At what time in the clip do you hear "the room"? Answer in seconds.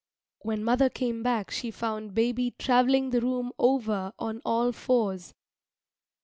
3.11-3.51